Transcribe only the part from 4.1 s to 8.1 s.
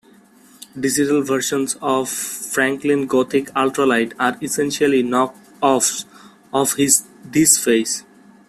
are essentially knock-offs of this face.